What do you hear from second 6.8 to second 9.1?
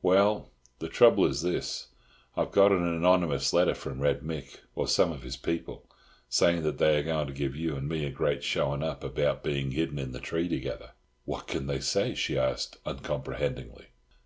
are going to give you and me a great showing up